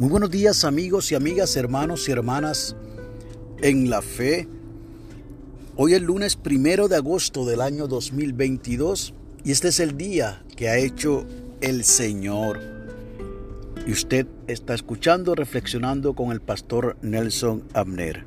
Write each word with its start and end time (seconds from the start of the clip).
Muy 0.00 0.08
buenos 0.08 0.30
días 0.30 0.64
amigos 0.64 1.12
y 1.12 1.14
amigas, 1.14 1.54
hermanos 1.56 2.08
y 2.08 2.12
hermanas 2.12 2.74
en 3.60 3.90
la 3.90 4.00
fe. 4.00 4.48
Hoy 5.76 5.92
es 5.92 6.00
lunes 6.00 6.36
primero 6.36 6.88
de 6.88 6.96
agosto 6.96 7.44
del 7.44 7.60
año 7.60 7.86
2022 7.86 9.12
y 9.44 9.52
este 9.52 9.68
es 9.68 9.78
el 9.78 9.98
día 9.98 10.42
que 10.56 10.70
ha 10.70 10.78
hecho 10.78 11.26
el 11.60 11.84
Señor. 11.84 12.60
Y 13.86 13.92
usted 13.92 14.26
está 14.46 14.72
escuchando, 14.72 15.34
reflexionando 15.34 16.14
con 16.14 16.32
el 16.32 16.40
pastor 16.40 16.96
Nelson 17.02 17.64
Abner. 17.74 18.24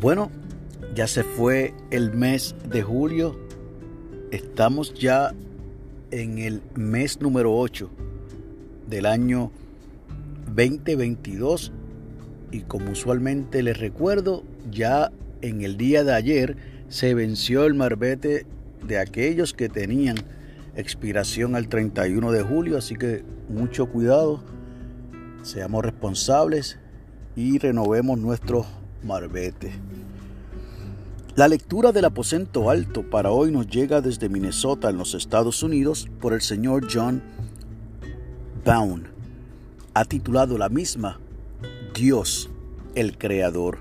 Bueno, 0.00 0.32
ya 0.92 1.06
se 1.06 1.22
fue 1.22 1.72
el 1.92 2.12
mes 2.14 2.56
de 2.68 2.82
julio. 2.82 3.38
Estamos 4.32 4.92
ya 4.92 5.32
en 6.10 6.38
el 6.38 6.62
mes 6.74 7.20
número 7.20 7.56
8 7.56 7.88
del 8.88 9.06
año 9.06 9.52
2022 10.54 11.72
y 12.52 12.60
como 12.60 12.90
usualmente 12.90 13.62
les 13.62 13.78
recuerdo, 13.78 14.42
ya 14.70 15.12
en 15.40 15.62
el 15.62 15.76
día 15.76 16.04
de 16.04 16.12
ayer 16.12 16.56
se 16.88 17.14
venció 17.14 17.64
el 17.64 17.74
marbete 17.74 18.46
de 18.86 18.98
aquellos 18.98 19.54
que 19.54 19.68
tenían 19.68 20.16
expiración 20.74 21.54
al 21.54 21.68
31 21.68 22.32
de 22.32 22.42
julio, 22.42 22.78
así 22.78 22.96
que 22.96 23.22
mucho 23.48 23.86
cuidado, 23.86 24.42
seamos 25.42 25.84
responsables 25.84 26.78
y 27.36 27.58
renovemos 27.58 28.18
nuestro 28.18 28.66
marbete. 29.04 29.72
La 31.36 31.48
lectura 31.48 31.92
del 31.92 32.04
aposento 32.04 32.70
alto 32.70 33.08
para 33.08 33.30
hoy 33.30 33.52
nos 33.52 33.68
llega 33.68 34.00
desde 34.00 34.28
Minnesota 34.28 34.90
en 34.90 34.98
los 34.98 35.14
Estados 35.14 35.62
Unidos 35.62 36.08
por 36.20 36.32
el 36.32 36.42
señor 36.42 36.88
John 36.92 37.22
Bound 38.64 39.19
ha 40.00 40.06
titulado 40.06 40.56
la 40.56 40.70
misma 40.70 41.20
Dios 41.94 42.48
el 42.94 43.18
Creador. 43.18 43.80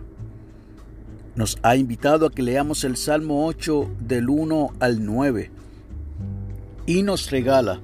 Nos 1.36 1.58
ha 1.64 1.78
invitado 1.78 2.26
a 2.26 2.30
que 2.30 2.44
leamos 2.44 2.84
el 2.84 2.98
Salmo 2.98 3.48
8 3.48 3.90
del 4.02 4.28
1 4.28 4.74
al 4.82 5.06
9 5.06 5.50
y 6.88 7.04
nos 7.04 7.32
regala 7.32 7.80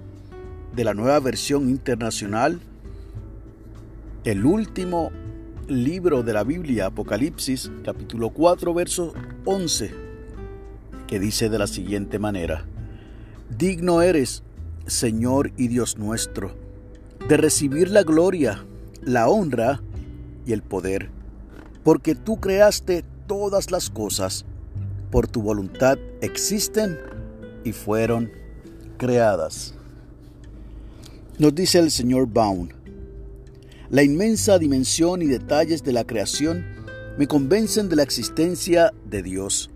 de 0.75 0.83
la 0.83 0.93
nueva 0.93 1.17
versión 1.21 1.69
internacional 1.69 2.59
el 4.25 4.45
último 4.45 5.13
libro 5.69 6.21
de 6.21 6.33
la 6.33 6.43
Biblia, 6.43 6.87
Apocalipsis, 6.87 7.71
capítulo 7.85 8.31
4, 8.31 8.73
verso 8.73 9.13
11, 9.45 9.91
que 11.07 11.19
dice 11.21 11.47
de 11.47 11.57
la 11.57 11.67
siguiente 11.67 12.19
manera, 12.19 12.65
Digno 13.57 14.01
eres, 14.01 14.43
Señor 14.87 15.53
y 15.55 15.69
Dios 15.69 15.97
nuestro, 15.97 16.64
de 17.27 17.37
recibir 17.37 17.89
la 17.89 18.03
gloria, 18.03 18.65
la 19.01 19.27
honra 19.27 19.81
y 20.45 20.53
el 20.53 20.61
poder, 20.61 21.09
porque 21.83 22.15
tú 22.15 22.39
creaste 22.39 23.03
todas 23.27 23.71
las 23.71 23.89
cosas, 23.89 24.45
por 25.11 25.27
tu 25.27 25.41
voluntad 25.41 25.97
existen 26.21 26.97
y 27.63 27.71
fueron 27.71 28.31
creadas. 28.97 29.73
Nos 31.37 31.53
dice 31.53 31.79
el 31.79 31.91
señor 31.91 32.27
Baum, 32.27 32.69
la 33.89 34.03
inmensa 34.03 34.57
dimensión 34.57 35.21
y 35.21 35.27
detalles 35.27 35.83
de 35.83 35.93
la 35.93 36.05
creación 36.05 36.65
me 37.17 37.27
convencen 37.27 37.87
de 37.87 37.95
la 37.95 38.03
existencia 38.03 38.93
de 39.09 39.21
Dios. 39.21 39.69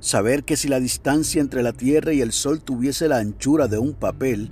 Saber 0.00 0.44
que 0.44 0.56
si 0.56 0.68
la 0.68 0.80
distancia 0.80 1.40
entre 1.40 1.62
la 1.62 1.72
Tierra 1.72 2.12
y 2.12 2.20
el 2.20 2.32
Sol 2.32 2.62
tuviese 2.62 3.08
la 3.08 3.18
anchura 3.18 3.68
de 3.68 3.78
un 3.78 3.92
papel, 3.92 4.50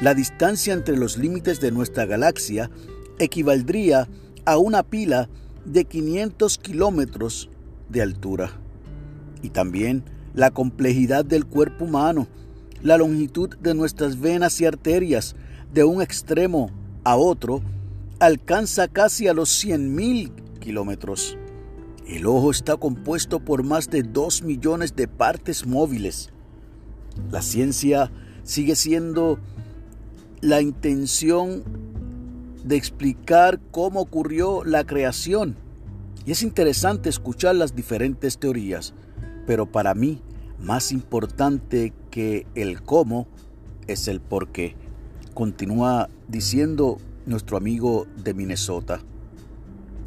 la 0.00 0.14
distancia 0.14 0.74
entre 0.74 0.96
los 0.96 1.16
límites 1.16 1.60
de 1.60 1.72
nuestra 1.72 2.04
galaxia 2.04 2.70
equivaldría 3.18 4.08
a 4.44 4.58
una 4.58 4.82
pila 4.82 5.28
de 5.64 5.84
500 5.84 6.58
kilómetros 6.58 7.48
de 7.88 8.02
altura. 8.02 8.50
Y 9.42 9.50
también 9.50 10.04
la 10.34 10.50
complejidad 10.50 11.24
del 11.24 11.46
cuerpo 11.46 11.84
humano, 11.84 12.28
la 12.82 12.98
longitud 12.98 13.56
de 13.56 13.74
nuestras 13.74 14.20
venas 14.20 14.60
y 14.60 14.66
arterias 14.66 15.34
de 15.72 15.84
un 15.84 16.02
extremo 16.02 16.70
a 17.04 17.16
otro, 17.16 17.62
alcanza 18.18 18.88
casi 18.88 19.28
a 19.28 19.34
los 19.34 19.64
100.000 19.64 20.58
kilómetros. 20.58 21.38
El 22.06 22.26
ojo 22.26 22.50
está 22.50 22.76
compuesto 22.76 23.40
por 23.40 23.62
más 23.62 23.88
de 23.88 24.02
2 24.02 24.42
millones 24.42 24.94
de 24.94 25.08
partes 25.08 25.66
móviles. 25.66 26.30
La 27.30 27.40
ciencia 27.40 28.12
sigue 28.44 28.76
siendo 28.76 29.40
la 30.40 30.60
intención 30.60 31.64
de 32.64 32.76
explicar 32.76 33.60
cómo 33.70 34.00
ocurrió 34.00 34.64
la 34.64 34.84
creación. 34.84 35.56
Y 36.24 36.32
es 36.32 36.42
interesante 36.42 37.08
escuchar 37.08 37.54
las 37.54 37.74
diferentes 37.74 38.38
teorías, 38.38 38.94
pero 39.46 39.70
para 39.70 39.94
mí 39.94 40.22
más 40.58 40.92
importante 40.92 41.92
que 42.10 42.46
el 42.54 42.82
cómo 42.82 43.28
es 43.86 44.08
el 44.08 44.20
por 44.20 44.48
qué. 44.48 44.74
Continúa 45.34 46.08
diciendo 46.28 46.98
nuestro 47.26 47.56
amigo 47.56 48.06
de 48.22 48.34
Minnesota. 48.34 49.00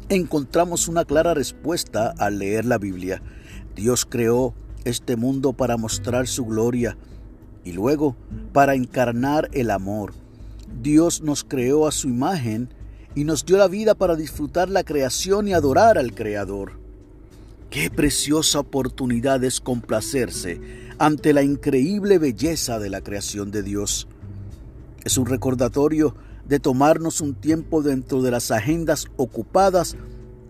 Encontramos 0.08 0.88
una 0.88 1.04
clara 1.04 1.34
respuesta 1.34 2.12
al 2.18 2.38
leer 2.38 2.64
la 2.64 2.78
Biblia. 2.78 3.22
Dios 3.76 4.04
creó 4.04 4.54
este 4.84 5.16
mundo 5.16 5.52
para 5.52 5.76
mostrar 5.76 6.26
su 6.26 6.44
gloria 6.44 6.96
y 7.64 7.72
luego 7.72 8.16
para 8.52 8.74
encarnar 8.74 9.48
el 9.52 9.70
amor. 9.70 10.12
Dios 10.82 11.22
nos 11.22 11.44
creó 11.44 11.86
a 11.86 11.92
su 11.92 12.08
imagen 12.08 12.68
y 13.14 13.24
nos 13.24 13.44
dio 13.44 13.58
la 13.58 13.68
vida 13.68 13.94
para 13.94 14.16
disfrutar 14.16 14.68
la 14.68 14.84
creación 14.84 15.48
y 15.48 15.52
adorar 15.52 15.98
al 15.98 16.14
Creador. 16.14 16.72
Qué 17.70 17.90
preciosa 17.90 18.60
oportunidad 18.60 19.42
es 19.44 19.60
complacerse 19.60 20.60
ante 20.98 21.32
la 21.32 21.42
increíble 21.42 22.18
belleza 22.18 22.78
de 22.78 22.90
la 22.90 23.00
creación 23.00 23.50
de 23.50 23.62
Dios. 23.62 24.08
Es 25.04 25.18
un 25.18 25.26
recordatorio 25.26 26.14
de 26.46 26.58
tomarnos 26.58 27.20
un 27.20 27.34
tiempo 27.34 27.82
dentro 27.82 28.22
de 28.22 28.32
las 28.32 28.50
agendas 28.50 29.06
ocupadas 29.16 29.96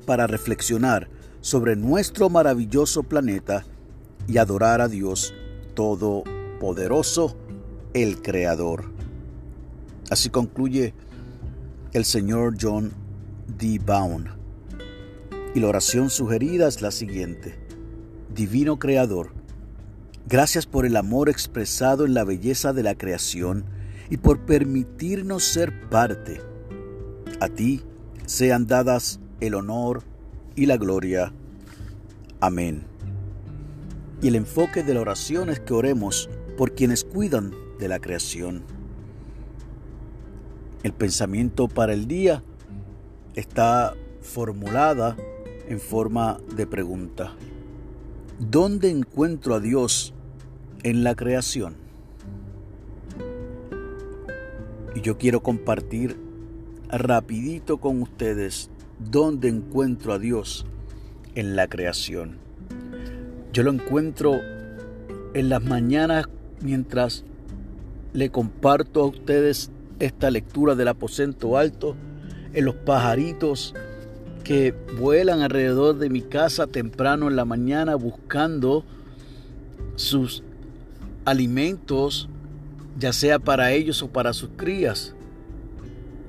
para 0.06 0.26
reflexionar 0.26 1.08
sobre 1.40 1.76
nuestro 1.76 2.30
maravilloso 2.30 3.02
planeta 3.02 3.64
y 4.26 4.38
adorar 4.38 4.80
a 4.80 4.88
Dios 4.88 5.34
Todopoderoso, 6.60 7.38
el 7.94 8.20
Creador. 8.20 8.92
Así 10.10 10.28
concluye 10.28 10.92
el 11.94 12.04
señor 12.04 12.56
John 12.60 12.92
D. 13.58 13.80
Bound. 13.82 14.28
Y 15.54 15.60
la 15.60 15.68
oración 15.68 16.10
sugerida 16.10 16.68
es 16.68 16.82
la 16.82 16.90
siguiente. 16.90 17.58
Divino 18.34 18.78
Creador, 18.78 19.32
gracias 20.28 20.66
por 20.66 20.84
el 20.84 20.96
amor 20.96 21.30
expresado 21.30 22.04
en 22.04 22.12
la 22.12 22.24
belleza 22.24 22.74
de 22.74 22.82
la 22.82 22.94
creación 22.94 23.64
y 24.10 24.18
por 24.18 24.40
permitirnos 24.40 25.44
ser 25.44 25.88
parte. 25.88 26.42
A 27.40 27.48
ti 27.48 27.82
sean 28.26 28.66
dadas 28.66 29.18
el 29.40 29.54
honor 29.54 30.02
y 30.56 30.66
la 30.66 30.76
gloria. 30.76 31.32
Amén. 32.38 32.82
Y 34.20 34.28
el 34.28 34.34
enfoque 34.34 34.82
de 34.82 34.92
la 34.92 35.00
oración 35.00 35.48
es 35.48 35.58
que 35.60 35.72
oremos 35.72 36.28
por 36.60 36.74
quienes 36.74 37.04
cuidan 37.04 37.54
de 37.78 37.88
la 37.88 38.00
creación. 38.00 38.64
El 40.82 40.92
pensamiento 40.92 41.68
para 41.68 41.94
el 41.94 42.06
día 42.06 42.42
está 43.34 43.94
formulada 44.20 45.16
en 45.70 45.80
forma 45.80 46.38
de 46.54 46.66
pregunta. 46.66 47.32
¿Dónde 48.38 48.90
encuentro 48.90 49.54
a 49.54 49.60
Dios 49.60 50.12
en 50.82 51.02
la 51.02 51.14
creación? 51.14 51.76
Y 54.94 55.00
yo 55.00 55.16
quiero 55.16 55.42
compartir 55.42 56.20
rapidito 56.90 57.78
con 57.78 58.02
ustedes 58.02 58.68
dónde 58.98 59.48
encuentro 59.48 60.12
a 60.12 60.18
Dios 60.18 60.66
en 61.34 61.56
la 61.56 61.68
creación. 61.68 62.36
Yo 63.50 63.62
lo 63.62 63.72
encuentro 63.72 64.34
en 65.32 65.48
las 65.48 65.64
mañanas 65.64 66.28
mientras 66.62 67.24
le 68.12 68.30
comparto 68.30 69.02
a 69.02 69.06
ustedes 69.06 69.70
esta 69.98 70.30
lectura 70.30 70.74
del 70.74 70.88
aposento 70.88 71.56
alto, 71.56 71.96
en 72.52 72.64
los 72.64 72.74
pajaritos 72.74 73.74
que 74.44 74.74
vuelan 74.98 75.42
alrededor 75.42 75.98
de 75.98 76.10
mi 76.10 76.22
casa 76.22 76.66
temprano 76.66 77.28
en 77.28 77.36
la 77.36 77.44
mañana 77.44 77.94
buscando 77.94 78.84
sus 79.96 80.42
alimentos, 81.24 82.28
ya 82.98 83.12
sea 83.12 83.38
para 83.38 83.72
ellos 83.72 84.02
o 84.02 84.08
para 84.08 84.32
sus 84.32 84.50
crías. 84.56 85.14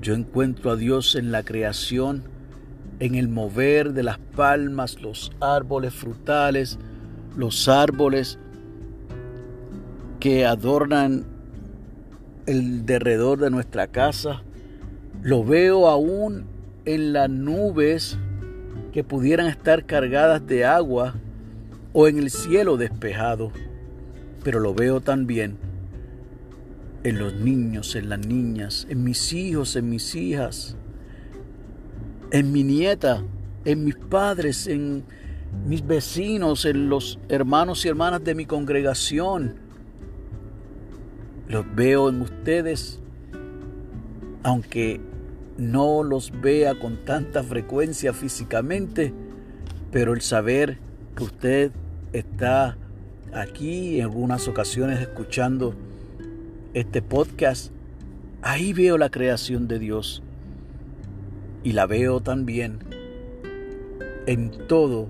Yo 0.00 0.14
encuentro 0.14 0.70
a 0.70 0.76
Dios 0.76 1.14
en 1.14 1.32
la 1.32 1.42
creación, 1.42 2.24
en 3.00 3.14
el 3.14 3.28
mover 3.28 3.92
de 3.92 4.02
las 4.02 4.18
palmas, 4.18 5.00
los 5.00 5.32
árboles 5.40 5.94
frutales, 5.94 6.78
los 7.36 7.68
árboles 7.68 8.38
que 10.22 10.46
adornan 10.46 11.24
el 12.46 12.86
derredor 12.86 13.40
de 13.40 13.50
nuestra 13.50 13.88
casa, 13.88 14.44
Lo 15.20 15.44
veo 15.44 15.88
aún 15.88 16.44
en 16.84 17.12
las 17.12 17.28
nubes 17.28 18.18
que 18.92 19.02
pudieran 19.02 19.48
estar 19.48 19.84
cargadas 19.84 20.46
de 20.46 20.64
agua 20.64 21.14
o 21.92 22.06
en 22.06 22.18
el 22.18 22.30
cielo 22.30 22.76
despejado. 22.76 23.50
Pero 24.44 24.60
lo 24.60 24.74
veo 24.74 25.00
también 25.00 25.58
en 27.02 27.18
los 27.18 27.34
niños, 27.34 27.96
en 27.96 28.08
las 28.08 28.24
niñas, 28.24 28.86
en 28.88 29.02
mis 29.02 29.32
hijos, 29.32 29.74
en 29.74 29.90
mis 29.90 30.14
hijas, 30.14 30.76
en 32.30 32.52
mi 32.52 32.62
nieta, 32.62 33.24
en 33.64 33.84
mis 33.84 33.96
padres, 33.96 34.68
en 34.68 35.02
mis 35.66 35.84
vecinos, 35.84 36.64
en 36.64 36.88
los 36.88 37.18
hermanos 37.28 37.84
y 37.84 37.88
hermanas 37.88 38.22
de 38.22 38.36
mi 38.36 38.46
congregación. 38.46 39.71
Los 41.52 41.66
veo 41.74 42.08
en 42.08 42.22
ustedes, 42.22 42.98
aunque 44.42 45.02
no 45.58 46.02
los 46.02 46.32
vea 46.40 46.78
con 46.78 47.04
tanta 47.04 47.42
frecuencia 47.42 48.14
físicamente, 48.14 49.12
pero 49.90 50.14
el 50.14 50.22
saber 50.22 50.78
que 51.14 51.24
usted 51.24 51.72
está 52.14 52.78
aquí 53.34 53.98
en 53.98 54.04
algunas 54.04 54.48
ocasiones 54.48 54.98
escuchando 55.00 55.74
este 56.72 57.02
podcast, 57.02 57.70
ahí 58.40 58.72
veo 58.72 58.96
la 58.96 59.10
creación 59.10 59.68
de 59.68 59.78
Dios 59.78 60.22
y 61.64 61.72
la 61.72 61.84
veo 61.84 62.20
también 62.20 62.78
en 64.24 64.52
todo 64.68 65.06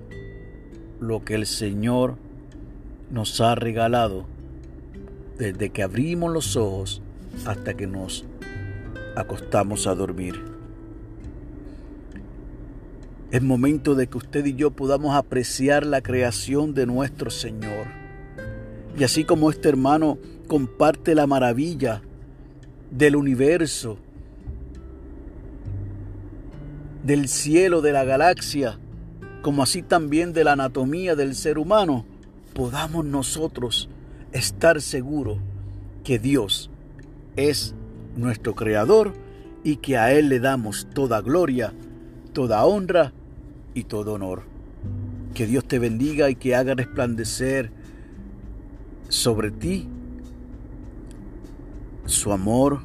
lo 0.99 1.23
que 1.23 1.35
el 1.35 1.45
Señor 1.45 2.17
nos 3.09 3.39
ha 3.39 3.55
regalado 3.55 4.25
desde 5.37 5.69
que 5.69 5.83
abrimos 5.83 6.31
los 6.31 6.55
ojos 6.55 7.01
hasta 7.45 7.73
que 7.73 7.87
nos 7.87 8.25
acostamos 9.15 9.87
a 9.87 9.95
dormir. 9.95 10.53
Es 13.31 13.41
momento 13.41 13.95
de 13.95 14.07
que 14.07 14.17
usted 14.17 14.45
y 14.45 14.53
yo 14.53 14.71
podamos 14.71 15.15
apreciar 15.15 15.85
la 15.85 16.01
creación 16.01 16.73
de 16.73 16.85
nuestro 16.85 17.31
Señor. 17.31 17.87
Y 18.97 19.03
así 19.03 19.23
como 19.23 19.49
este 19.49 19.69
hermano 19.69 20.19
comparte 20.47 21.15
la 21.15 21.25
maravilla 21.25 22.03
del 22.91 23.15
universo, 23.15 23.97
del 27.03 27.27
cielo, 27.27 27.81
de 27.81 27.91
la 27.91 28.03
galaxia, 28.03 28.77
como 29.41 29.63
así 29.63 29.81
también 29.81 30.31
de 30.31 30.43
la 30.43 30.51
anatomía 30.51 31.15
del 31.15 31.33
ser 31.33 31.57
humano, 31.57 32.05
podamos 32.53 33.03
nosotros 33.03 33.89
estar 34.33 34.81
seguros 34.81 35.37
que 36.03 36.19
Dios 36.19 36.69
es 37.35 37.73
nuestro 38.15 38.55
Creador 38.55 39.13
y 39.63 39.77
que 39.77 39.97
a 39.97 40.11
Él 40.11 40.29
le 40.29 40.39
damos 40.39 40.87
toda 40.93 41.21
gloria, 41.21 41.73
toda 42.33 42.65
honra 42.65 43.13
y 43.73 43.85
todo 43.85 44.13
honor. 44.13 44.43
Que 45.33 45.47
Dios 45.47 45.65
te 45.65 45.79
bendiga 45.79 46.29
y 46.29 46.35
que 46.35 46.55
haga 46.55 46.75
resplandecer 46.75 47.71
sobre 49.09 49.51
ti 49.51 49.87
su 52.05 52.31
amor, 52.31 52.81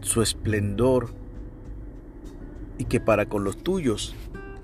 su 0.00 0.22
esplendor 0.22 1.08
y 2.78 2.84
que 2.84 3.00
para 3.00 3.26
con 3.26 3.44
los 3.44 3.56
tuyos 3.56 4.14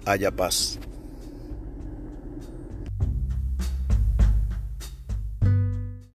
haya 0.04 0.30
paz. 0.30 0.78